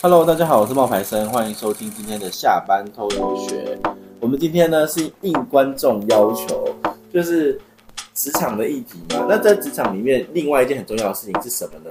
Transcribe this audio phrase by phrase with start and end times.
[0.00, 3.76] Hello，大家好，我是冒牌生，欢迎收听今天的下班偷偷学。
[4.20, 6.68] 我们今天呢是应观众要求，
[7.12, 7.60] 就是
[8.14, 9.26] 职场的议题嘛。
[9.28, 11.90] 那在职场里面，另外一件很重要的事情是什么呢？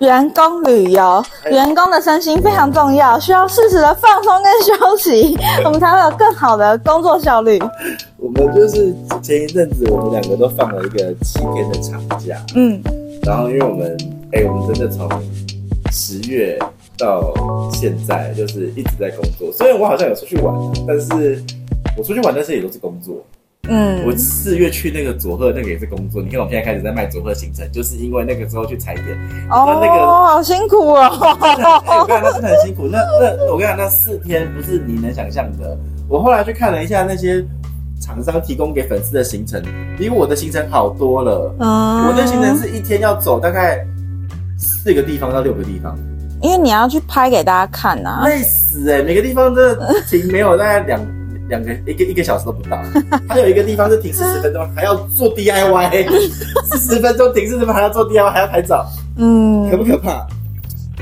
[0.00, 5.34] 员工旅游，员工的身心非常重要，需要适时的放松跟休息，
[5.64, 7.58] 我们才会有更好的工作效率。
[8.18, 12.82] 我们就是前一阵子，我们两个都放了一个七天的长假，嗯，
[13.22, 13.96] 然后因为我们，
[14.32, 15.08] 哎、欸，我们真的从
[15.90, 16.58] 十月
[16.98, 17.34] 到
[17.72, 19.52] 现在就是一直在工作。
[19.52, 20.54] 虽然我好像有出去玩，
[20.86, 21.42] 但是
[21.96, 23.24] 我出去玩，但是也都是工作。
[23.68, 26.20] 嗯，我四月去那个佐贺，那个也是工作。
[26.22, 29.06] 你看我现在开始在卖佐贺行程，就是因为那个时候去踩点。
[29.50, 31.02] 哦，那个好辛苦哦。
[31.02, 32.86] 欸、 我跟你讲，那真的很辛苦。
[32.86, 35.76] 那那我跟你讲，那四天不是你能想象的。
[36.08, 37.44] 我后来去看了一下那些。
[38.00, 39.62] 厂商提供给粉丝的行程
[39.96, 41.54] 比我的行程好多了。
[41.58, 43.82] 嗯，我的行程是一天要走大概
[44.58, 45.96] 四个地方到六个地方，
[46.42, 49.02] 因为你要去拍给大家看啊，累死哎、欸！
[49.02, 49.76] 每个地方的
[50.08, 51.00] 停没有大概两
[51.48, 52.82] 两个一个一个小时都不到，
[53.28, 56.06] 还有一个地方是停四十分钟，还要做 DIY，
[56.64, 60.26] 四十分钟停四十分钟还要做 DIY，还要拍照，嗯，可不可怕？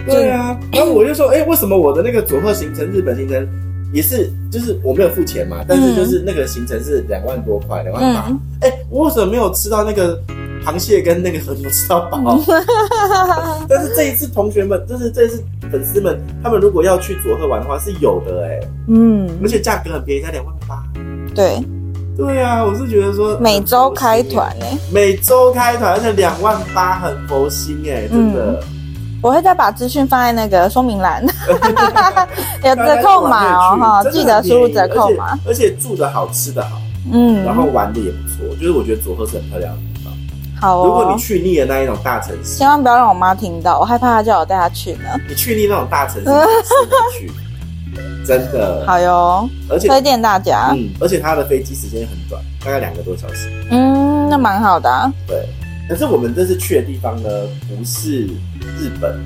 [0.07, 3.47] 对啊，然后我就说，哎、欸，为什么我的那个佐贺行程、日本行程？
[3.93, 8.21] 也是，就是我没有付钱嘛，但是就是那个行程是两万多块，两万八。
[8.63, 10.19] 哎、欸，我为什么没有吃到那个
[10.65, 12.39] 螃蟹跟那个河豚吃到饱？
[13.69, 20.83] 但是这一次同学们，就是这一次粉丝们，他们如果要去佐贺玩的话是有的哎、欸，嗯，而且价格很便宜，才两万八。
[21.35, 21.63] 对，
[22.17, 28.61] 对啊，我是觉得说每周开团哎，每周开团，而且两万八很佛心哎、欸，真的。
[28.61, 28.69] 嗯
[29.23, 31.25] 我会再把资讯放在那个说明栏，
[32.65, 35.39] 有折扣码哦哈，记得输入折扣码。
[35.47, 36.83] 而且住的好，吃的好，
[37.13, 39.81] 嗯，然后玩的也不错，就是我觉得佐贺是很漂亮的。
[40.63, 45.09] 好哦，如果你去腻了那一种大城市，千万不要让我妈听到，我害怕她叫我带她去呢。
[45.29, 46.31] 你去腻那种大城市，
[47.19, 47.29] 去，
[48.25, 48.83] 真的。
[48.87, 53.51] 好哟，而且推荐大家，嗯，而且它的飞机时间很短，大概两个多小时。
[53.73, 55.13] 嗯，那蛮好的啊。
[55.27, 55.45] 对。
[55.89, 57.29] 可是我们这次去的地方呢，
[57.69, 58.21] 不是
[58.79, 59.19] 日本，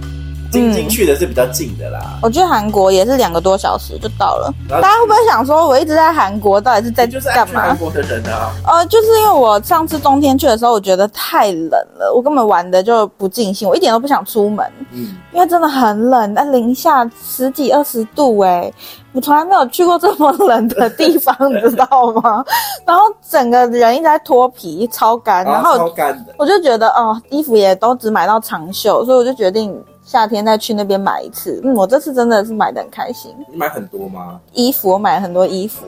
[0.51, 2.01] 京京去的是比较近的啦。
[2.05, 4.53] 嗯、我去韩国也是两个多小时就到了。
[4.69, 7.53] 大家会不会想说，我一直在韩国，到底是在干嘛？
[7.53, 8.53] 就是韩国的人啊。
[8.67, 14.65] 呃，就是因为我上次冬天去的时候，我觉得太冷了，我根本玩的就不尽兴，我一点都不想出门。
[14.93, 18.75] 嗯，因为真的很冷，那零下十几二十度哎、欸。
[19.12, 21.87] 我从来没有去过这么冷的地方，你知道
[22.23, 22.45] 吗？
[22.85, 26.35] 然后整个人一直在脱皮，超干，然后超干的。
[26.37, 29.75] 我就觉得哦，衣服也都只买到长袖，所以我就决定
[30.06, 31.61] 夏天再去那边买一次。
[31.65, 33.34] 嗯，我这次真的是买的很开心。
[33.50, 34.41] 你买很多吗？
[34.53, 35.84] 衣服我买了很多衣服。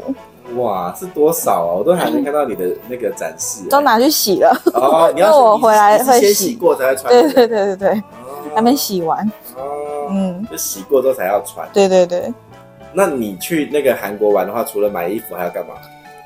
[0.56, 1.71] 哇，是多少啊？
[1.79, 3.69] 我都还没看到你的那个展示、欸。
[3.69, 4.61] 都拿去洗了。
[4.75, 7.12] 哦，你要 我回来会先，洗过才会穿。
[7.12, 8.03] 对对对对对，哦、
[8.56, 9.25] 还没洗完。
[9.56, 11.69] 哦，嗯，就洗过之后才要穿。
[11.73, 12.33] 对对对。
[12.93, 15.75] 那你去那个韩国玩的话，除了买衣服，还要干嘛？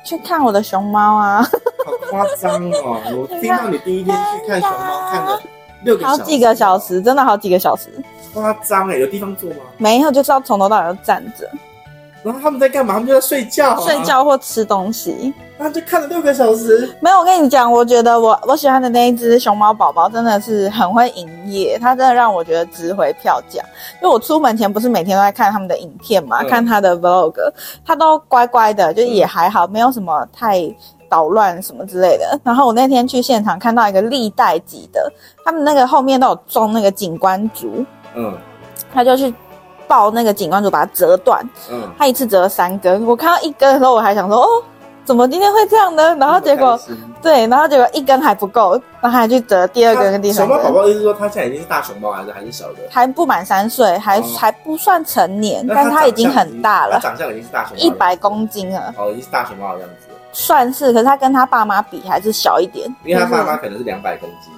[0.03, 1.41] 去看我的熊猫啊！
[1.85, 2.99] 好夸张哦！
[3.15, 5.41] 我听到你第一天去看熊猫， 看了
[6.01, 7.89] 好几个小时，真的好几个小时。
[8.33, 9.57] 夸张哎，有地方坐吗？
[9.77, 11.47] 没有，就是要从头到尾都站着。
[12.23, 12.93] 然后他们在干嘛？
[12.93, 15.33] 他们就在睡觉、啊，睡觉或吃东西。
[15.57, 16.89] 那就看了六个小时。
[17.01, 23.61] 没有，我跟你讲，我觉得我我喜欢的那一只熊猫宝宝真的是很会营业，它真的让我觉得值回票价。
[24.01, 27.35] 因为我出门前不是每天都在看他们的影片嘛，嗯、看他的 vlog，
[27.85, 30.59] 他都乖乖的，就也还好，嗯、没有什么太
[31.13, 32.39] 捣乱什么之类的。
[32.43, 35.11] 然后我那天去现场看到一个历代级的，
[35.45, 37.85] 他们那个后面都有装那个警官竹，
[38.15, 38.33] 嗯，
[38.91, 39.31] 他就去。
[39.85, 43.05] 抱那个警官竹把它折断，嗯，他一次折了三根。
[43.05, 44.47] 我看到一根的时候，我还想说，哦，
[45.05, 46.15] 怎么今天会这样呢？
[46.15, 46.79] 然后结果，
[47.21, 50.55] 对，然后结果一根还不够，然后还去折第二根跟第三根。
[50.55, 52.79] 熊猫宝宝意思说，他现在已经是大熊猫，还是还是小的？
[52.89, 56.93] 还不满三岁，还、哦、还不算成年，但是他已经很大了。
[56.93, 58.95] 他长相已经是大熊猫，一百公斤了。
[58.97, 60.07] 哦，已经是大熊猫的样子。
[60.33, 64.51] 算是，可是他跟他爸妈比还是小一点，因为他爸妈可能是两百公斤，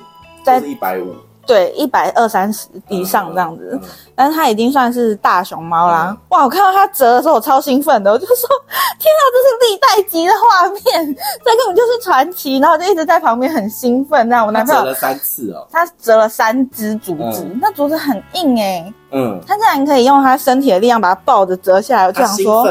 [0.43, 1.13] 在一百五。
[1.47, 6.07] 对，一百二三十以上这样子，嗯嗯嗯、但是他已经算是大熊猫啦。
[6.09, 8.49] 嗯、哇，我看到他折的时候，我超兴奋的，我就说
[8.97, 11.15] ：“天啊，这是历代级的画面，
[11.45, 14.27] 这根本就是传奇！”然后我就一直在旁边很兴奋。
[14.27, 22.65] 那我男朋友折了三次哦，他折了三只竹子，嗯、那竹子很硬哎、欸、嗯，他竟然可以用他身体的力量把它抱着折下来，我就想说。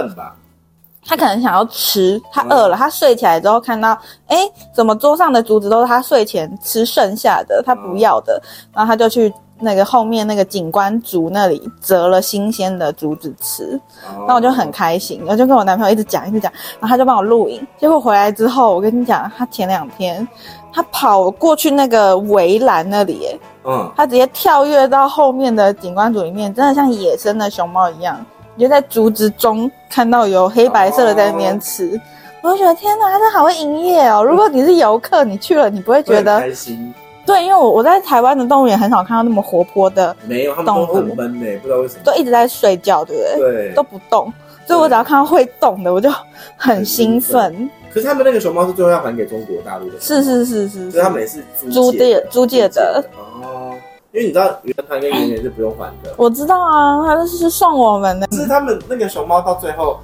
[1.07, 2.77] 他可能想要吃，他饿了。
[2.77, 3.97] 他睡起来之后看到，
[4.27, 4.39] 哎，
[4.75, 8.41] 怎么桌上的竹子都是他睡前吃剩下的，他不要的。
[8.73, 13.79] 然后他就去那个后面那个景观竹那里折了新鲜的竹子吃。
[14.27, 16.51] 那我就很开心，我就跟我男朋友一直讲，一直讲。
[16.81, 17.65] 然后他就帮我录影。
[17.79, 20.27] 结果回来之后，我跟你讲，他前两天
[20.73, 28.25] 他跑过去那个围栏那里，嗯，他直接跳跃到后面的景观组里面，真的像野生的熊猫一样，
[28.57, 32.01] 你就在竹子中看到有黑白色的在那边吃，哦、
[32.43, 34.23] 我就觉得天哪，他真的好会营业哦！
[34.23, 36.95] 如果你是游客，你去了你不会觉得开心？
[37.27, 43.53] 对，因为我我在台湾的动物园很少看到那么活泼的，没有，他们都很闷诶，不知道为什么，都一直在睡觉，对不对？
[43.53, 44.33] 对，都不动，
[44.67, 46.09] 所以我只要看到会动的，我就
[46.57, 47.71] 很兴奋。
[47.93, 53.03] 可是他们那个熊猫是最后要还给中国大陆的，是是是是，所以他们也是租借租借的
[53.43, 53.75] 哦。
[54.15, 56.15] 因为你知道，原盘跟圆圆是不用还的。
[56.17, 58.29] 我知道啊，他是送我们的。
[58.31, 59.99] 是他们那个熊猫到最后，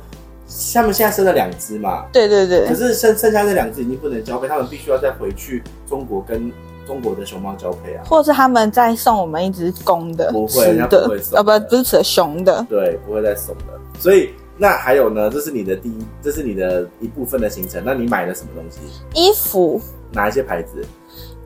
[0.75, 2.07] 他们现在生了两只嘛？
[2.13, 2.67] 对对对。
[2.67, 6.53] 可是剩剩下那两只已经不能交配，他们必须要再回去中国跟
[6.89, 8.03] 中国的熊猫交配啊。
[8.09, 11.39] 或是他们再送我们一只公的，不会，人家不会送。
[11.39, 12.67] 啊，不，不是吃熊的。
[12.69, 13.65] 对，不会再送的。
[13.99, 14.31] 所以。
[14.63, 15.31] 那还有呢？
[15.31, 17.83] 这是你的第一，这是你的一部分的行程。
[17.83, 18.79] 那你买了什么东西？
[19.15, 19.81] 衣服。
[20.13, 20.85] 哪一些牌子？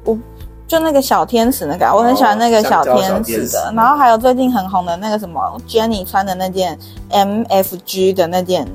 [0.04, 0.18] 我
[0.66, 3.72] 就那个小天使那个，我很喜欢那个小天使的。
[3.76, 6.78] 然后还有最近很红的那个什么 Jenny 穿的那件
[7.10, 8.66] MFG 的那件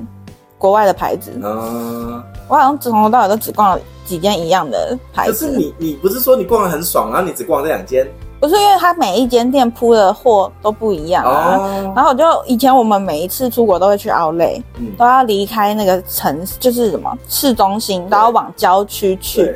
[0.56, 1.32] 国外的牌子。
[1.42, 5.32] 嗯，我好像从头到尾都只逛了几件一样的牌子。
[5.32, 8.06] 可是你你不是说你逛的很爽，然后你只逛这两间？
[8.38, 11.58] 不是，因为它每一间店铺的货都不一样啊。
[11.58, 11.98] Oh.
[11.98, 19.54] 然后就以前我们每一次出国都会去 Outlet，嗯，都要离开那个城，就是什么市中心，都要往郊区去。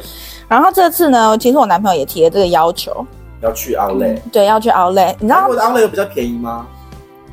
[0.48, 3.04] 然后这次呢，其实我男朋友也提了这个要求，
[3.40, 4.22] 要去 Outlet，嗯。
[4.32, 5.14] 对，要去 Outlet。
[5.20, 6.66] 你知道 Outlet 有比较便宜吗？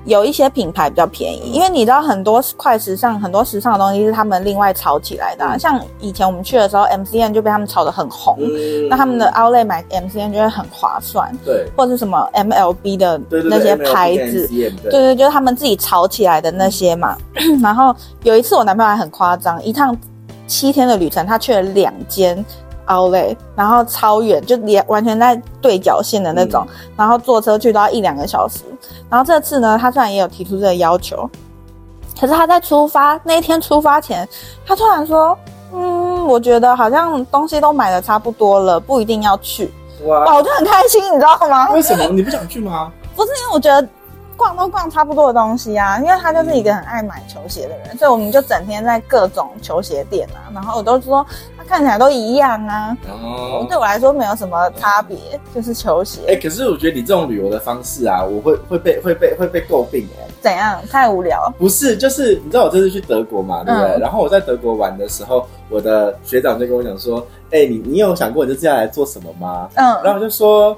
[0.04, 5.56] 有一些品牌比较便宜，因为你知道很多快时尚、很多时尚的东西是他们另外炒起来的，啊。
[5.56, 11.32] 像以前我们去的时候，MCN 就被他们炒得很红，嗯、那他们的 Outlet 买 MCN 就会很划算。
[11.46, 17.16] 对，或者是什么 MLB 的那些牌子，对对，对，就是他们自己炒起来的那些嘛。
[17.62, 19.96] 然后有一次我男朋友还很夸张，一趟
[20.48, 22.44] 七天的旅程，他去了两间。
[22.92, 28.64] Outlet，然后超远，就连完全在对角线的那种，嗯、然后坐车去都要一两个小时。
[29.10, 31.30] 然后这次呢，他虽然也有提出这个要求，
[32.20, 34.28] 可是他在出发那一天出发前，
[34.66, 35.38] 他突然说
[35.74, 39.72] ：“嗯，我觉得好像东西都买的差不多了，不一定要去。
[40.06, 41.72] 哇”哇，我就很开心，你知道吗？
[41.72, 42.92] 为什么你不想去吗？
[43.16, 43.88] 不是因为我觉得。
[44.42, 51.24] 逛都逛差不多的东西啊，因为他就是一个很爱买球鞋的人，所以我们就整天在各种球鞋店啊，然后我都说
[51.56, 55.16] 他看起来都一样啊，哦，对我来说没有什么差别，
[55.54, 56.22] 就是球鞋。
[56.28, 60.28] 哎、欸，可是我觉得你这种旅游的方式啊，我会会被会被会被诟病哎。
[60.42, 60.82] 怎样？
[60.90, 61.54] 太无聊？
[61.60, 63.92] 不是，就是你知道我这次去德国嘛，对不对？
[63.92, 67.20] 嗯、然后我在德国玩的时候，我的学长就跟我讲说，
[67.52, 69.70] 哎、欸，你你有想过你这次要来做什么吗？
[69.76, 70.76] 嗯，然后我就说。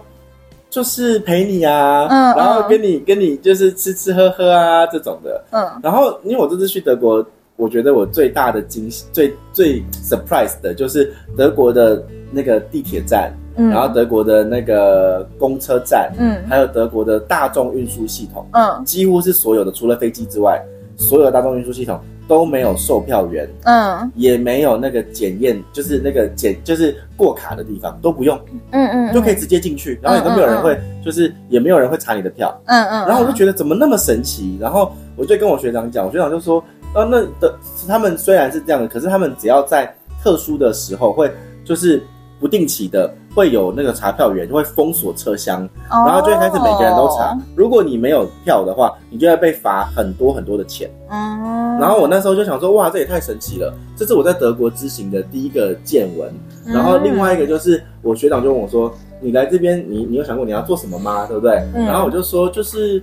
[0.74, 7.24] 就是陪你啊，嗯，然后跟你、嗯、跟你就是吃吃喝喝啊这种的，嗯，然后因为我这次去德国，
[7.58, 20.60] 我觉得我最大的惊喜、最最 surprise 的就是德国的那个地铁站，嗯，然后德国的那个公车站，嗯，还有德国的大众运输系统，嗯，几乎是所有的除了飞机之外，
[20.98, 22.00] 所有的大众运输系统。
[22.28, 28.38] 都没有售票员，嗯，也没有那个检验，就是那个检，就是过卡的地方都不用，
[28.72, 36.64] 嗯嗯，嗯，就可以直接进去，然后也都没有人会，就是也没有人会查你的票，嗯嗯，然后我就觉得怎么那么神奇，然后我就跟我学长讲，我学长就说，
[36.96, 37.56] 呃，那的
[37.88, 39.94] 他们虽然是这样的，可是他们只要在
[40.24, 41.32] 特殊的时候会
[41.64, 42.02] 就是。
[42.44, 47.34] 不定期的会有那个查票员就会封锁车厢，然后就会开始每个人都查。
[47.56, 50.92] 如果你没有票的话，你就会被罚很多很多的钱。
[51.10, 53.74] 嗯，然后我那时候就想说，哇，这也太神奇了！
[53.96, 56.30] 这是我在德国之行的第一个见闻。
[56.66, 61.26] 然后另外一个就是我学长就问我说：“你来这边，你你有想过你要做什么吗？
[61.28, 63.02] 对不对？”然后我就说：“就是。”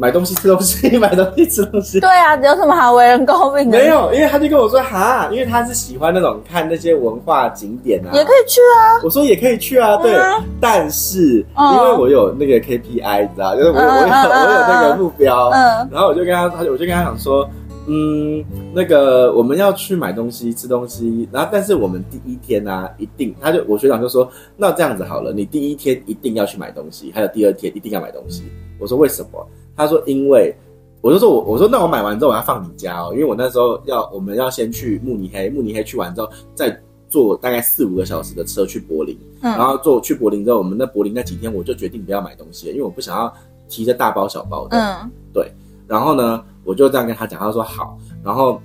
[0.00, 2.00] 买东西吃东西，买东西吃东西。
[2.00, 3.76] 对啊，有什么好为人诟病的？
[3.78, 8.96] 没有，因为他就跟我说哈，因为他是喜欢那种看那些文化景点啊，也可以去啊。
[9.04, 10.14] 我说也可以去啊，对。
[10.14, 15.50] 嗯、但是、嗯、因为我有那个 KPI，你知道，就是我有、嗯、我有、嗯、我有那个目标。
[15.50, 15.88] 嗯。
[15.92, 17.46] 然后我就跟他，他就我就跟他讲说，
[17.86, 18.42] 嗯，
[18.72, 24.26] 那个我们要去买东西吃东西，然后但是我们第一天呢、啊，一定，他就我学长就说，
[24.56, 28.44] 那这样子好了，你第一天一定要去买东西，还有第二天一定要买东西。
[28.78, 29.46] 我说为什么？
[29.76, 30.54] 他说：“因为，
[31.00, 43.32] 我就说我我说那我买完之后我要放你家哦，因为我那时候要我们要先去慕尼黑，慕尼黑去完之后再坐大概四五个小时的车去柏林，嗯、然后坐去柏林之后，我们那柏林那几天我就决定不要买东西了，因为我不想要
[43.68, 45.50] 提着大包小包的，嗯，对。
[45.88, 48.60] 然后呢，我就这样跟他讲，他说好，然后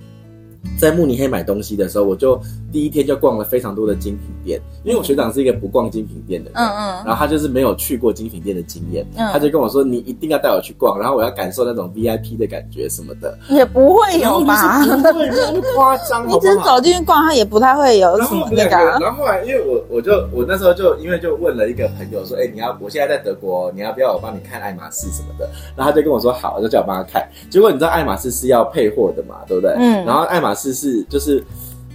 [0.77, 2.39] 在慕尼黑买东西的时候，我就
[2.71, 14.83] 第一天就逛了非常多的精品店，因为我学长是一个不逛精品店的人，嗯嗯，然后他就是没有去过精品店的经验，嗯，他就跟我说，你一定要带我去逛，然后我要感受那种 VIP 的感觉什么的，也不会有吧？
[14.85, 18.75] 不会夸张， 你只是走进去逛，他也不太会有什么那个。
[18.99, 25.49] 然后后来，因为我我就我那时候就因为就问了一个朋友说，哎，你要我现在在德国，你要不要我帮你看爱马仕什么的？
[25.75, 27.25] 然后他就跟我说好，就叫我帮他看。
[27.49, 29.71] 结果你知道爱马仕是要配货的嘛，对不对？
[29.77, 31.43] 嗯，然后爱马仕是就是。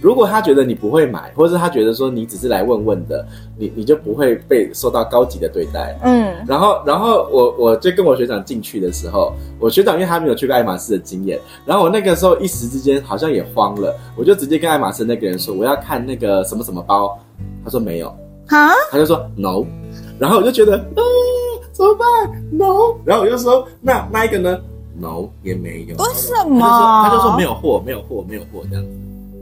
[0.03, 3.23] 如果他觉得你不会买，或者是他觉得说你只是来问问的，
[3.55, 5.95] 你你就不会被受到高级的对待。
[6.01, 17.15] 嗯，然后然后我我就跟我学长进去的时候，我学长因为他没有去过爱马仕的经验，然后我那个时候一时之间好像也慌了，我就直接跟爱马仕那个人说我要看那个什么什么包，
[17.63, 18.07] 他说没有，
[18.47, 19.63] 啊，他就说 no，
[20.17, 21.03] 然后我就觉得嗯
[21.71, 22.07] 怎么办
[22.51, 24.59] ？no，然后我就说那那一个呢
[25.01, 27.03] no 也没有，为什么？
[27.03, 28.89] 他就说没有货没有货没有货这样子，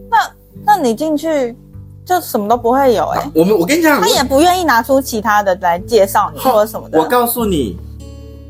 [0.09, 0.17] 那。
[0.65, 1.55] 那你进去
[2.03, 6.99] 就什么都不会有哎、欸啊，我们我跟你讲，他也不愿意拿出其他的来介绍你或者什么的。
[6.99, 7.79] 我告诉你，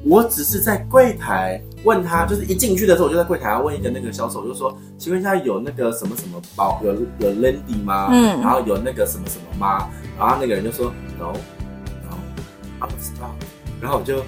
[0.03, 8.07] 我只是在柜台问他，就是一进去的时候，我就在柜台要问一个那个销售，就说，请问一下有那个什么什么包，有有 Landy 吗？
[8.11, 9.87] 嗯，然后有那个什么什么吗？
[10.17, 11.25] 然后那个人就说 No，
[12.01, 12.17] 然后
[12.79, 13.29] 啊不知道，
[13.79, 14.23] 然后我就。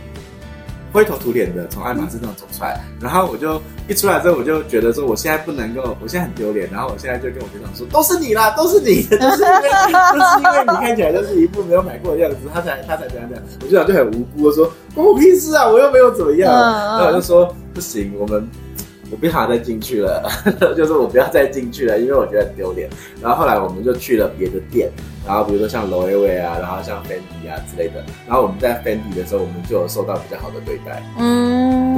[0.91, 9.69] 灰头土脸的从爱马仕那走出来，然后我就一出来之后，我就觉得说我现在不能够，我现在很丢脸，然后我现在就跟我学长说，都是你啦，都是你，都是因为，
[10.11, 18.47] 都是因为你看起来就是一副没有买过的样子，他才他才这样这样，我学长就很无辜的说，关我屁事啊，我又没有怎么样，然后我就说不行，我们。
[19.11, 20.23] 我不想再进去了，
[20.75, 22.89] 就是我不要再进去了，因为我觉得很丢脸。
[23.21, 24.89] 然后后来我们就去了别的店，
[25.27, 28.03] 然后比如说像 Loewe 啊，然后像 Fendi 啊之类的。
[28.25, 31.03] 然后我们在 Fendi 的时候，我们就有受到比较好的对待。
[31.19, 31.93] 嗯，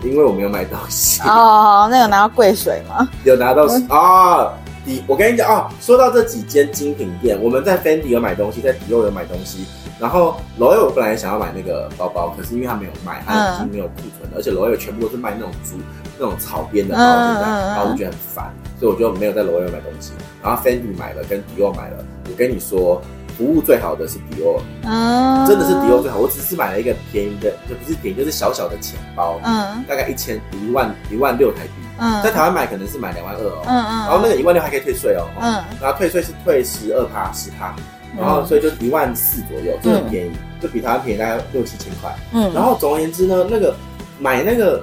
[0.00, 1.20] 对，因为我没有买东西。
[1.22, 3.08] 哦，那有拿到贵水吗？
[3.24, 4.54] 有拿到啊。
[4.96, 9.64] 嗯哦我跟你讲啊，说到这几间精品店，我们在 Fendi 有买东西，在 Dior 有买东西，
[9.98, 15.76] 然后 Loewe 我本来想要买那个包包，可是因为他没有卖，他已经没有库存了，而且 Loewe 全部都是卖那种竹、
[16.18, 17.48] 那种草编的包，对不对？
[17.48, 20.12] 然后我就觉得很烦，所以我就没有在 Loewe 买东西。
[20.42, 22.04] 然后 Fendi 买了，跟 Dior 买了。
[22.30, 23.02] 我跟你说，
[23.36, 26.18] 服务最好的是 Dior，嗯，真的是 Dior 最好。
[26.18, 31.87] 我只是买了一个便宜的，就不是便宜，就是小小的钱包，嗯，大概一千一万一万六台币。
[31.98, 37.74] 嗯，在台湾买可能是买两万二哦，嗯嗯，然后那个一万六还可以退税哦，嗯，然后退税是退十二趴十趴，
[38.16, 43.74] 然后所以就一万四左右，就很便宜，就比台湾便宜大概六七千块，嗯，然后总而言之呢，那个
[44.18, 44.82] 买那个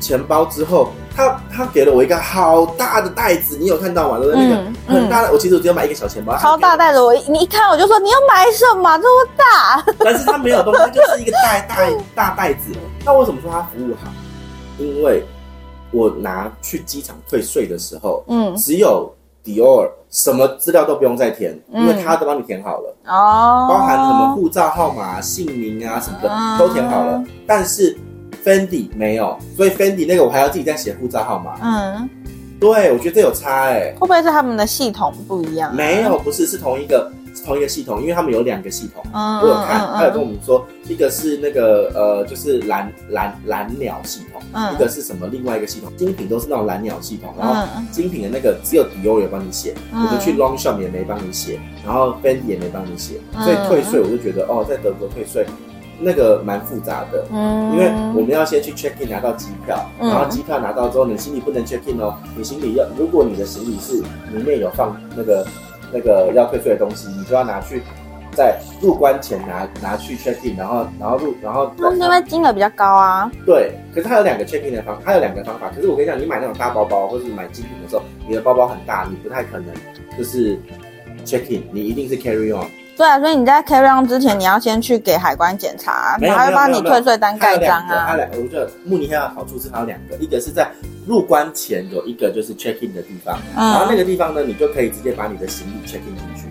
[0.00, 4.18] 钱包之后，他他给了我一个好大的袋子，你有看到吗？
[4.18, 9.84] 就是那个很大的，我其实我只有买一个小钱包，超大袋子，我你一看我就说你要买什么这么大？
[9.98, 11.76] 但是他没有东西，就是一个大大
[12.14, 12.70] 大袋子。
[13.04, 14.10] 那为什么说他服务好？
[14.78, 15.24] 因为。
[15.94, 27.22] 我拿去机场退税的时候，嗯，只有 Dior 什么资料都不用再填，因为他都帮你填好了，哦，包含什么护照号码、姓名啊什么的都填好了。
[27.46, 27.96] 但是
[28.44, 31.54] Fendi 没有，所以 Fendi 那个我还要自己再写护照号码。
[31.62, 32.08] 嗯，
[32.58, 35.74] 对，我觉得这有差哎，会不会是他们的系统不一样？
[35.74, 37.10] 没有，不是，是同一个。
[37.42, 55.44] 同一个系统，因为他们有两个系统，嗯、我有看，他、嗯、有跟我们说，嗯、一个是那个呃，就是蓝蓝蓝鸟系统，嗯、一个是什么另外一个系统，精品都是那种蓝鸟系统，然后精品的那个只有 Dior 有帮你写，嗯、我们去 Longchamp 也没帮你写，然后 Fendi 也没帮你写，所以退税我就觉得哦，在德国退税
[55.98, 63.94] 那个蛮复杂的，嗯，因为我们要先去 check in 拿到机票，然后机票拿到之后，你行李不能 check in 哦，你行李要，如果你的行李是
[64.32, 65.44] 里面有放那个。
[65.94, 67.80] 那个要退税的东西，你就要拿去
[68.32, 71.72] 在入关前拿拿去 check in，然后然后入然后。
[71.78, 73.30] 那是因为金额比较高啊。
[73.46, 75.70] 对，可是它有两个 check in 的方，它有两个方法。
[75.70, 79.72] 可是我跟你讲，你买那种大包包或是买精品的时候，你的包包很大，你不太可能
[80.18, 80.58] 就是
[81.24, 82.68] check in，你一定是 carry on。
[82.96, 88.06] 对啊，所以你在 carry on 之前，你要先去给海关检查，然后帮你退税单盖章啊。
[88.08, 90.70] 它两个，我觉得慕尼黑的好处是它有两个，一个是在。
[91.06, 96.48] 入关前有一个就是 check in 的地方，嗯、然后那个地方呢，你就可以直接把你的行李 check in 进去。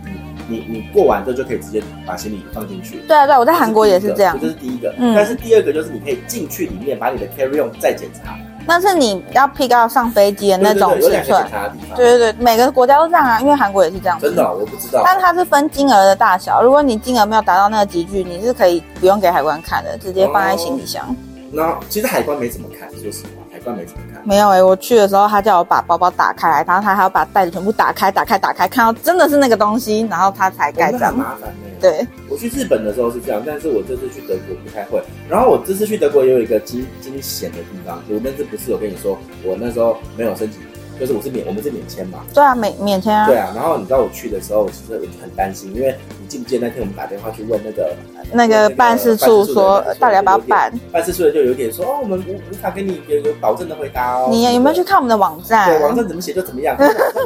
[0.47, 2.99] 你你你过完之后就可以直接把行李放进去。
[3.07, 4.37] 对啊对，我在韩国也是这样。
[4.39, 8.37] 这是第一个，嗯、但是第二个就是你可以进去里面把你的 carry on 再检查。
[8.67, 11.45] 但是你要 pick up 上飞机的那种尺寸。
[11.95, 14.19] 对对对，每个国家都这样啊，因为韩国也是这样。
[14.19, 15.01] 真的、哦，我不知道。
[15.05, 21.03] 但它是分金额的大小，如果你金额没有达到那个级距，你是可以不用给海关看的，直接放在行李箱。
[21.09, 21.15] 哦、
[21.51, 23.42] 那其实海关没怎么看，说实话。
[23.71, 31.11] 没怎么看，没有哎、欸，我去的时候，他叫我把包包打开来，然后他还要把袋子全部打开，打开，打开，看到真的是那个东西，然后他才盖章。
[31.11, 35.01] 很麻烦、欸、对，我去日本的时候是这样，但是我这次去德国不太会。
[35.29, 40.61] 然后我这次去德国也有一个惊惊险的地方，我那次不是有跟你说，我那时候没有申请
[40.99, 42.19] 就是我是免我们是免签嘛。
[42.33, 43.25] 对啊，免免签啊。
[43.27, 47.95] 对啊，然后你知道我去的时候，其实我就很担心，因为你记不记得那天我们打电话去问那个
[48.31, 50.71] 那个办事处说到底要不要办？
[50.91, 54.27] 办事处的就有点说哦，我们无无法给你有有保证的回答哦。
[54.29, 55.69] 你有没有去看我们的网站？
[55.69, 56.75] 对，网站怎么写就怎么样，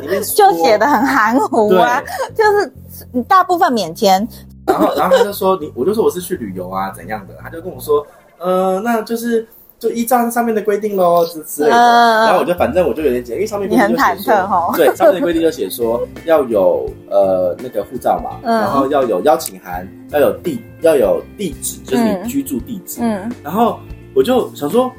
[0.02, 2.02] 里 面就写的很含糊啊，
[2.36, 2.72] 就是
[3.12, 4.28] 你大部分免签。
[4.66, 8.06] 然后然后他就说你，我就说我是去旅游啊怎样的，他就跟我说，
[8.38, 9.48] 呃，那就是。
[9.80, 11.76] 就依照上面的规定喽，之之类的。
[11.76, 23.00] 呃、然后我就反正我就有点紧，因为上面规定就写说，哦、对，上面的规定就写说要有呃那个护照嘛，嗯、然后要有邀请函，要有地要有地址，就是你居住地址。
[23.02, 23.80] 嗯，然后
[24.14, 24.92] 我就想说。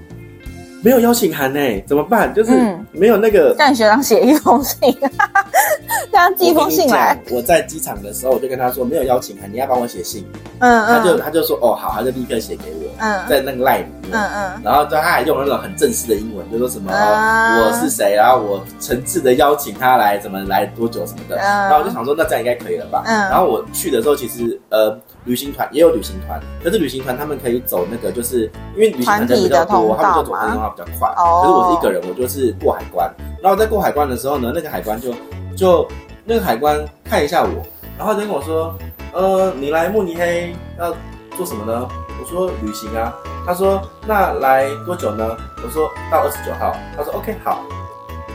[0.88, 2.32] 没有邀请函呢，怎么办？
[2.32, 2.50] 就是
[2.92, 3.54] 没有那个。
[3.58, 4.78] 让、嗯、学长写一封信，
[6.10, 7.14] 这样寄一封信来。
[7.30, 10.24] 我在机场的时候，我就跟他说没有邀请函，你要帮我写信。
[10.60, 10.86] 嗯嗯。
[10.86, 12.88] 他就他就说哦好，他就立刻写给我。
[13.00, 13.20] 嗯。
[13.28, 14.12] 在那个 line 里面。
[14.12, 14.62] 嗯嗯。
[14.64, 21.36] 然后他还用了那种很正式的英文，就说什么、嗯、我是谁，然后我诚挚的邀请他来，怎么来多久什么的。
[21.36, 21.44] 嗯。
[21.44, 23.02] 然后我就想说那这样应该可以了吧？
[23.04, 23.14] 嗯。
[23.28, 24.98] 然后我去的时候，其实呃。
[25.28, 31.08] 旅行团也有旅行团，可是旅行团他们可以走那个，就是因为旅行团人比较多，他们就走那个通道比较快。
[31.18, 31.42] 哦。
[31.42, 33.14] 可是我是一个人，我就是过海关。
[33.42, 35.14] 然后在过海关的时候呢，那个海关就
[35.54, 35.86] 就
[36.24, 37.50] 那个海关看一下我，
[37.98, 38.74] 然后就跟我说
[39.12, 40.94] ：“呃，你来慕尼黑要
[41.36, 41.86] 做什么呢？”
[42.18, 43.14] 我说：“旅行啊。”
[43.46, 46.74] 他说：“那来多久呢？”我说到二十九号。
[46.96, 47.62] 他说：“OK，好。”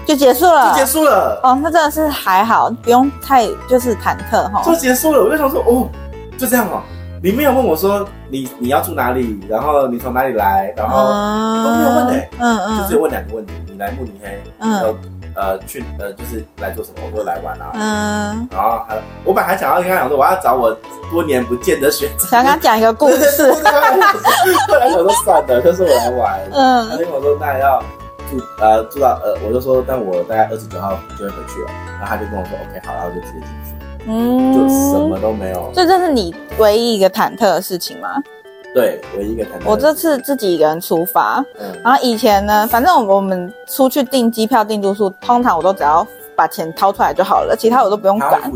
[0.06, 0.70] 就结束了。
[0.70, 1.40] 就结束了。
[1.44, 4.62] 哦，那真的是还好，不用太就是忐忑哈。
[4.64, 5.90] 就结束了，我就想说哦。
[6.38, 6.82] 就这样哦，
[7.22, 14.96] 你没有问我说你你要住哪里，然后你从哪里来，然后都没有问的，嗯嗯，就只有问两个问题，你来慕尼黑，嗯，
[15.36, 16.98] 呃去呃就是来做什么？
[17.12, 20.76] 我说来玩啊，嗯，然后还我本来还想要跟他讲说我要找我
[21.10, 23.50] 多年不见的学长，想跟他讲一个故事，
[24.68, 27.80] 后来我说算了，就是我来玩，嗯，他跟我说那要
[28.30, 33.74] 住呃住到呃，我就说但我大概二十九号就会回去了，然后他就跟我说 OK 好，然后就直接进去。
[34.08, 35.72] 嗯，就什么都没有。
[35.74, 38.22] 所以这是你唯一一个忐忑的事情吗？
[38.74, 39.70] 对，唯一一个忐忑。
[39.70, 46.06] 我这次自己一个人出发，嗯，然后以前呢，反正我我们出去订机票、订住宿，通常我都只要
[46.36, 48.52] 把钱掏出来就好了，其他我都不用管。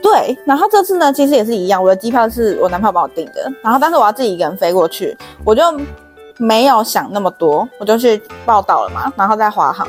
[0.00, 5.62] 对，然后这次呢，其实也是一样，我的机票是我男朋友帮我订的，然后但是我要自己一个人飞过去，我就
[6.38, 9.86] 没有想那么多，我就去报到了嘛，然后再华航。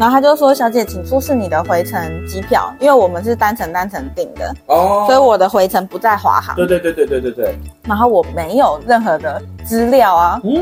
[0.00, 7.58] 然后他就说：“小姐，请出示你的回程机票，因为我们是单程单程订的哦，所以我的回程不在华航。”对对对对对对对。
[7.86, 10.52] 然后我没有任何的资料啊，嗯，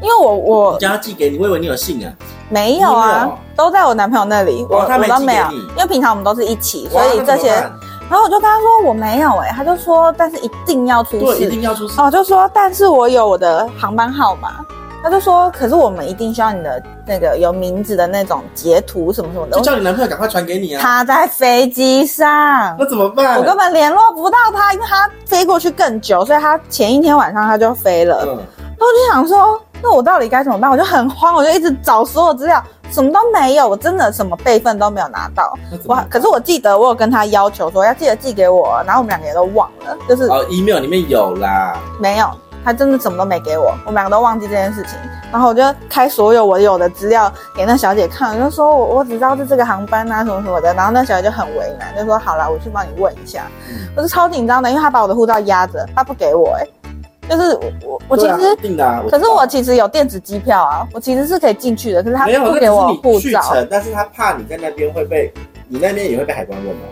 [0.00, 2.12] 因为我我叫他寄给你，我以为你有信啊，
[2.48, 5.44] 没有啊，都在我男朋友那里，我我都没有，
[5.76, 7.50] 因为平常我们都是一起，所以这些，
[8.08, 14.64] 然后我就跟他说我没有，哎，他就说但是一定要出示，对，一定要出示，哦，就说但是我有我的航班号码。
[15.04, 20.80] 他就说：“可是我们一定需要你的那个有名字的那种截图什么什么的。”就叫你男朋友赶快传给你啊！
[20.80, 23.36] 他在飞机上，那怎么办？
[23.36, 28.24] 我根本联络不到他，因为他飞过去更久，所以他前一天晚上他就飞了。
[28.26, 28.38] 嗯，
[28.78, 30.70] 那我就想说，那我到底该怎么办？
[30.70, 35.52] 我就很慌，我就一直找所有资料，什么都没有，我真的什么备份都没有拿到。
[35.84, 42.26] 我可是我记得我有跟他要求说要记得寄给我，然后我们两个人都忘了，就是哦，email 里面有啦，没有。
[42.64, 44.98] 他真的什么都没给我，我们两个都忘记这件事情。
[45.30, 50.72] 然后我就开所有我有的资料给那小姐看，我就说我我只知道是这个航班啊什么什么的。
[50.72, 53.46] 然后那小姐就很为难，就说好了，我去帮你问一下。
[53.68, 56.68] 嗯、我是超紧张的，因为他把我的护照压着，他不给我、欸。
[57.28, 63.42] 哎，就是我我我其实啊，可是我其实有电子机票啊，我其实是可以进去的，可是他不给我护照。
[63.68, 65.34] 但是他怕你在那边会被，
[65.68, 66.82] 你那边也会被海关问吗？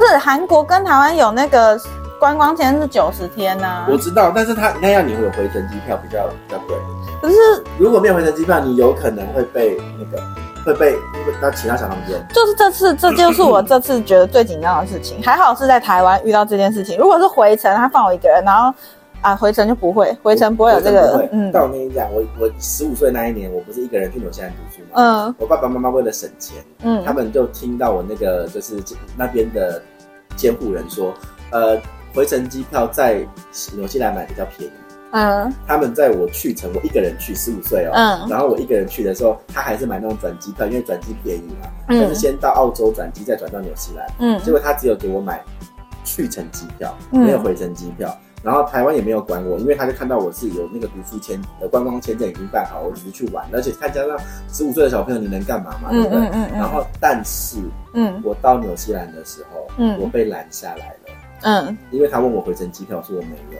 [0.00, 1.80] 是韩国跟台湾有那个。
[2.18, 6.76] 观光签是九十天呐、啊，我知道，但是他那样你会有回程机票比较比较贵。
[7.20, 7.36] 可是
[7.78, 10.22] 如果没有回程机票，你有可能会被那个
[10.64, 12.24] 会被会到其他小房间。
[12.32, 15.20] 就是这次，这就是我这次觉得最紧张的事情。
[15.24, 16.98] 还好是在台湾遇到这件事情。
[16.98, 18.72] 如果是回程，他放我一个人，然后
[19.20, 21.28] 啊回程就不会，回程不会有这个。
[21.32, 24.88] 嗯，但我跟你讲，我我十五岁那一年，我不是一个人去纽西兰读书嘛？
[24.94, 28.82] 嗯，我爸爸妈妈为了省钱，嗯，他们就听到我那个就是
[29.16, 29.82] 那边的
[30.34, 31.12] 监护人说，
[31.50, 31.78] 呃。
[32.16, 33.24] 回程机票在
[33.76, 34.72] 纽西兰买比较便宜。
[35.12, 37.92] 嗯，他们在我去程，我一个人去，十五岁哦。
[37.94, 41.68] 嗯，然后我一个人去的时候，他还是买那种转机票，因为转机便宜嘛。
[41.88, 44.06] 嗯，就是先到澳洲转机，再转到纽西兰。
[44.18, 45.42] 嗯，结果他只有给我买
[46.04, 48.08] 去程机票，没有回程机票。
[48.10, 54.18] 嗯，然后台湾也没有管我，因为他就看到我是有那个读书签的观光签证已经办好，我只是去玩，而且他加上
[54.52, 55.90] 十五岁的小朋友，你能干嘛嘛？
[55.90, 56.18] 对不对？
[56.18, 56.58] 嗯嗯嗯。
[56.58, 57.58] 然后，但是，
[57.94, 61.05] 嗯，我到纽西兰的时候，嗯，我被拦下来了。
[61.46, 63.58] 嗯，因为他问我回程机票，我说我没有。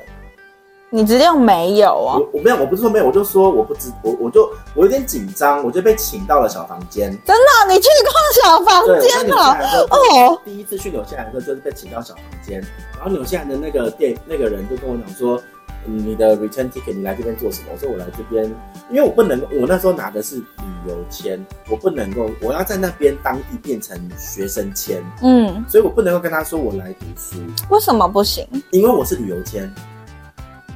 [0.91, 2.19] 你直接用没有哦？
[2.33, 7.11] 我我没有，我不是说没有，我就说我不知我我就我有点紧张，我就被请到了小房间。
[7.25, 7.73] 真的？
[7.73, 8.13] 你去逛
[8.45, 9.87] 小房间了？
[9.91, 12.61] 哦，第一次去纽西兰的时候就是被请到小房间，
[12.97, 15.41] 然后纽西兰的那个店那个人就跟我讲说。
[15.87, 17.69] 你的 return ticket，你来这边做什么？
[17.73, 18.45] 我说我来这边，
[18.91, 20.45] 因为我不能，我那时候拿的是旅
[20.89, 27.37] 游签，我不能够，我要在那边当地变成学生签，嗯，所以我不能够跟他说我来读书。
[27.71, 28.47] 为什么不行？
[28.71, 29.73] 因为我是旅游签。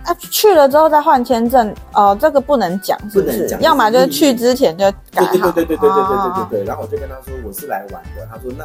[0.05, 3.37] 啊，去了之后再换签证，哦，这个不能讲，是不是？
[3.37, 5.51] 不能讲，要么就是去之前就改好。
[5.53, 6.65] 对对对对对对对对对。
[6.65, 8.65] 然后我就跟他说我是来玩的，他说那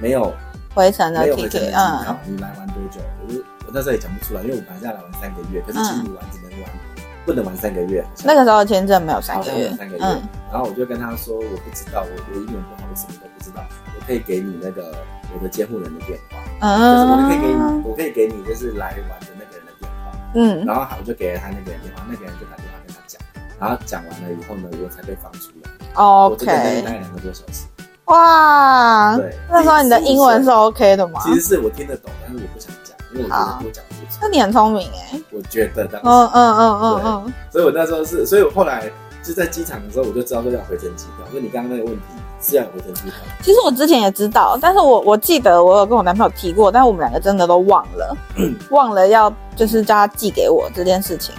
[0.00, 0.32] 没有
[0.74, 3.00] 回程的 ticket，嗯，你来玩多久？
[3.26, 3.40] 我就。
[3.72, 8.04] 那时候也讲不出来，因为我本来是要来玩三个月，可是其实你玩只能玩，嗯、不能玩三个月。
[8.24, 10.04] 那个时候签证没有三个月，三个月。
[10.04, 10.20] 嗯、
[10.52, 13.64] 然后我就跟他说，我不知道，我我英文不好，我什么都不知道。
[13.96, 14.94] 我可以给你那个
[15.32, 20.66] 我的监护人的电话，嗯，就是我可以给你，我可以给你就是来玩的那个人的电话，嗯。
[20.66, 23.20] 然后好，我就给了他那个人电话，那个人就打电话跟他讲，
[23.58, 25.70] 然后讲完了以后呢，我才被放出来。
[25.94, 26.34] OK。
[26.34, 27.64] 我就在那里待两个多小时。
[28.06, 29.34] 哇，对。
[29.48, 31.20] 那时候你的英文是 OK 的吗？
[31.24, 32.70] 其实是我听得懂，但是我不想。
[33.14, 35.20] 因为我觉得我讲不出，那你很聪明哎。
[35.30, 38.90] 我觉得当时，嗯嗯嗯嗯嗯，所以我那时候是，所以我后来
[39.22, 41.26] 就在机场的时候，我就知道说要回程机票。
[41.30, 42.02] 所以你刚刚那个问题
[42.40, 43.12] 是要回程机票。
[43.42, 48.16] 其实我之前也知道，但是我我记得我有跟我男朋友提过，但是我们两个真的都忘了，
[48.70, 51.34] 忘了要就是叫他寄给我这件事情，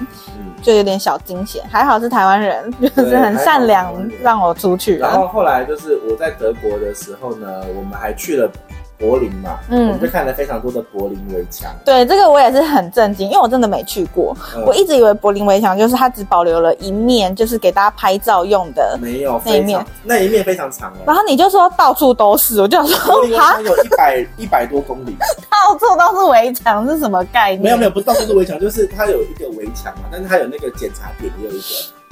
[0.62, 1.64] 就有点小惊险。
[1.70, 4.98] 还好是台湾人， 就是很善良，让我出去。
[4.98, 8.50] 然后后来就是我在德国的时候呢，我们还去了。
[8.98, 11.70] 柏林嘛，嗯，我们就看了非常多的柏林围墙。
[11.84, 14.36] 对，这个我也是很震惊，因为我真的没去过。
[14.56, 18.98] 嗯、我一直以为柏林围墙就是它只保留了一面，就是给大家拍照用的。
[19.02, 20.98] 没有那一面，那一面非常长哦。
[21.06, 25.16] 然后你就说到处都是，我就想说柏林围墙有一百一百多公里，
[25.52, 27.64] 到处都是围墙是什么概念？
[27.64, 31.66] 没有没有，不是到处是围墙，就是它有一个围墙嘛，但是它有那个检查点也有一个，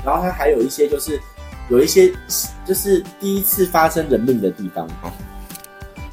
[0.03, 1.19] 然后它还有一些就是
[1.69, 2.11] 有一些
[2.65, 4.85] 就是第一次发生人命的地方。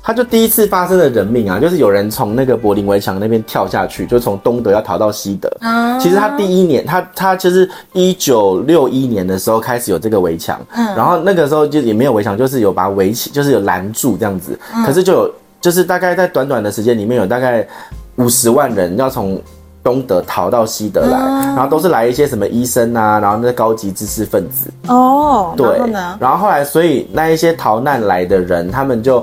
[0.08, 5.46] 他就第一次发生了人命啊，就是有人从那个柏林围墙那边跳下去，就从东德要逃到西德。
[5.60, 14.58] 嗯，其实他第一年，他他就是一九六一年的时候开始有这个围墙，嗯，然后那个时候就也没有围墙，就是有把围起，就是有拦住这样子。
[14.86, 17.68] 可是就有，就是大概在短短的时间里面有大概
[18.16, 19.38] 五十万人要从
[19.84, 21.18] 东德逃到西德来，
[21.54, 24.70] 然后都是来一些什么医生啊，然后那高级知识分子。
[24.86, 26.16] 哦，对，然后？
[26.18, 29.22] 然后后来，所以那一些逃难来的人，他们就。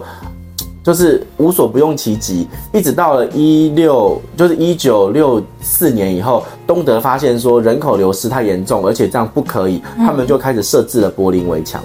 [0.86, 11.82] 就是无所不用其极，一直到了一六，就是一九六四年以后，东德发现说人口流失太严重，而且这样不可以，他们就开始设置了柏林围墙。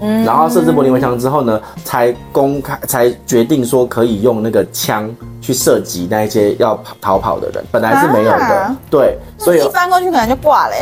[0.00, 8.38] 嗯，然后设置柏林围墙之后呢，才公开才决定说可以用那个枪去射击那一些要逃跑的人，本来是没有的。
[8.38, 10.74] 啊、对，所以一翻过去可能就挂了。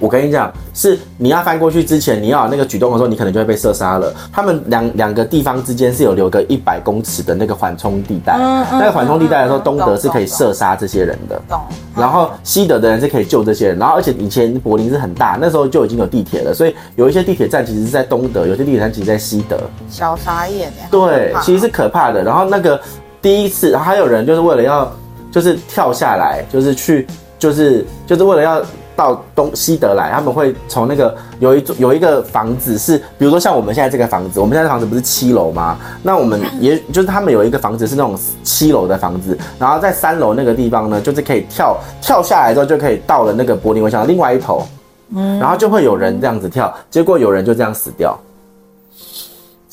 [0.00, 4.12] 我跟你讲，是你要翻过去之前，你要有那个举动的时候，你可能就会被射杀了。
[4.32, 11.40] 他们两两个地方之间是有留个一百公尺的那个缓冲地带，嗯嗯、那个缓冲地带的时候，东德是可以射杀这些人的。
[11.48, 11.60] 懂。
[11.96, 13.78] 然后西德的人是可以救这些人。
[13.78, 19.58] 然后而且以前柏林是很大，那时候就已经有地铁了，所以有一些地铁站其实是在东德，有些地铁站其实在西德。
[19.88, 20.72] 小傻眼。
[20.90, 22.22] 对，其实是可怕的。
[22.22, 22.80] 然后那个
[23.22, 24.92] 第一次，还有人就是为了要，
[25.30, 27.06] 就是跳下来，就是去，
[27.38, 28.62] 就是就是为了要。
[28.96, 35.76] 到东西德来，他们会从那个有一有一个房子是，比如说像我们现在这个房子，我们现在房子不是七楼吗？
[36.02, 44.66] 那我们也就是他们有一个房子是那种七楼的房子，然后在三楼那个地方呢，就是可以跳跳下来之后就可以到了那个柏林围墙另外一头，
[45.14, 48.18] 嗯，然后就会有人这样子跳，结果有人就这样死掉。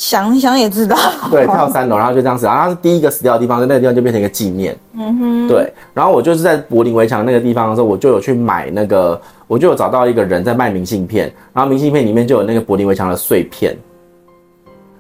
[0.01, 0.97] 想一想也知道，
[1.29, 4.75] 对，跳三楼，然后就这样子，然后他是第一个死掉的地方，在那个地方就变成一个纪念。
[4.93, 5.71] 嗯哼，对。
[5.93, 13.77] 然后我就是在柏林围墙那个地方的时候，我就有去买那个，我就有找到一个人在卖明信片，然后明信片里面就有那个柏林围墙的碎片。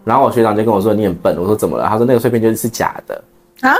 [0.03, 3.23] 然后我学长就跟我说：“你很笨。”我说：“怎么了？”他说：“那个碎片就是假的。”
[3.67, 3.73] 啊？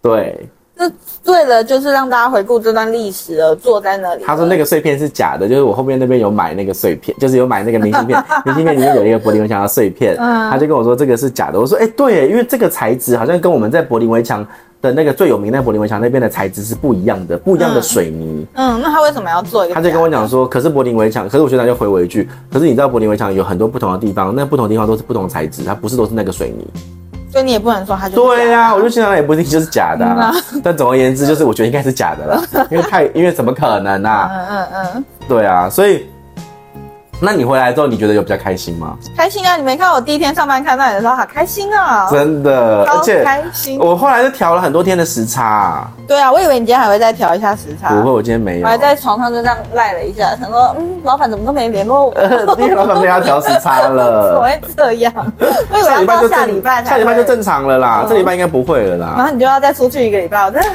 [0.00, 0.48] 对。
[0.78, 4.22] 那为了就是让大家回顾这段历史而坐在那里。
[4.24, 11.58] 他说那个碎片是假的，就是我后面那边有买那个碎片，就是有买那个明信片， 明信片里面有一个柏林围墙的碎片，嗯、他就跟我说这个是假的。
[11.58, 14.46] 我说哎、欸，对，因为这个材质好像跟我们在柏林围墙
[14.82, 18.46] 的那个最有名的柏林围墙那边的材质是不一样的，不一样的水泥。
[18.52, 19.74] 嗯，嗯，那他为什么要做一个？
[19.74, 26.66] 他就跟我讲说，可是柏林围墙，可是我学长就回我一句，可是你知道柏林围墙有很多不同的地方，那不同的地方都是不同材质，它不是都是那个水泥。
[27.30, 34.30] 所以你也不能说他就是对呀、啊，我就现在也不一定就是假的、啊，嗯啊、但总而言之，就是我觉得应该是假的了， 因为太，因为怎么可能啊？
[34.32, 36.06] 嗯嗯嗯，对啊，所以
[37.18, 38.94] 那你回来之后，你觉得有比较开心吗？
[39.16, 39.56] 开心啊！
[39.56, 42.06] 你没看我第一天上班看到你的时候，好开心啊！
[42.10, 43.78] 真的，而且开心。
[43.80, 45.88] 我后来就调了很多天的时差。
[46.06, 47.88] 对啊，我以为你今天还会再调一下时差。
[47.88, 48.66] 不会，我今天没有。
[48.66, 52.14] 我还在床上就这样赖了一下，想说，嗯，老板怎么都没联络我？
[52.54, 54.28] 今天老板没要调时差了。
[54.28, 55.12] 怎么会这样？
[55.72, 58.04] 我以为要到下礼拜，下礼拜就正常了啦。
[58.06, 59.14] 这礼拜应该不会了啦。
[59.16, 60.68] 然后你就要再出去一个礼拜，我真的。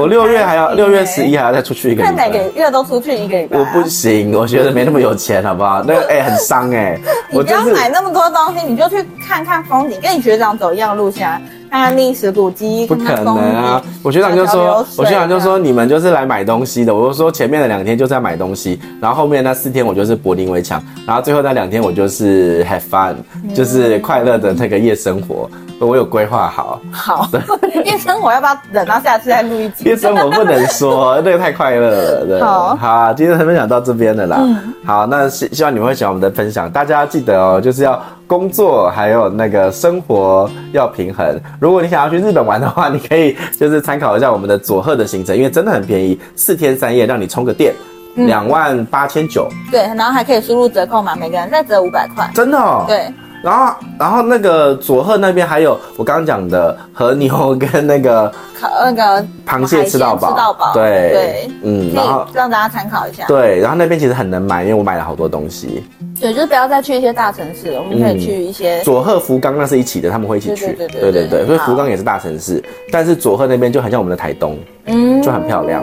[0.00, 5.82] 我六月还要六月十一还要再出去一个礼拜，每个月都出去一个礼拜，我不行，我觉得没那么有钱，好不好？
[5.86, 7.00] 那个哎、欸，很伤哎、 欸。
[7.30, 11.28] 你不要买那么多东西，你就去看看风景，跟你学长走一样路线。
[11.70, 13.80] 看看历史古迹，不可能啊！
[14.02, 16.92] 我学长就说，我学长就说，你们就是来买东西的。
[16.92, 23.14] 我就说前面的两天就是要买东西，然后后面那四天我就是柏林围墙，然后最后那两天我就是 have fun，
[23.54, 25.48] 就是快乐的那个夜生活。
[25.78, 26.80] 我有规划好。
[26.90, 27.28] 好，
[27.86, 29.84] 夜生活要不要等到下次再录一集？
[29.84, 32.26] 夜生活不能说，那个太快乐了。
[32.26, 34.38] 对，好，好，今天的分享到这边了啦。
[34.40, 38.02] 嗯，好，那希希望你们会喜欢我们的分享，大家要记得哦，就是要。
[38.30, 41.36] 工作还有那个生活要平衡。
[41.58, 47.74] 如果你想要去日本玩的话，你可以就是参考一下我们的佐贺的行程，因为真的很便宜，四天三夜让你充个电，
[48.14, 49.48] 两万八千九。
[49.68, 52.30] 对，然后还可以输入折扣码，每个人再折五百块。
[52.32, 52.84] 真的哦。
[52.86, 53.12] 对。
[53.42, 58.32] 然后，然后那个佐贺那边还有我刚刚讲的和牛跟那个
[58.84, 60.72] 那个螃蟹吃到饱，吃到饱。
[60.74, 63.24] 对对，嗯，然后让大家参考一下。
[63.26, 65.82] 对，然后那边其实很能买，因为我买了好多东西。
[66.20, 70.66] 对，就是不要再去一些大城市了，我们可以去一些佐贺、福冈，那是一起的，他们会一起去。
[70.66, 75.82] 对对对对对对，所以福冈也是大城市，但是佐贺那边就很像我们的台东，嗯，就很漂亮，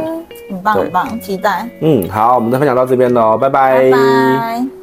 [0.49, 1.67] 很棒很棒，期待。
[1.81, 3.89] 嗯，好，我们的分享到这边喽，拜拜。
[3.89, 4.76] 拜拜。